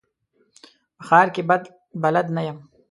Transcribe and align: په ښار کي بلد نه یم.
په 0.97 1.03
ښار 1.07 1.27
کي 1.35 1.41
بلد 2.03 2.27
نه 2.35 2.41
یم. 2.47 2.57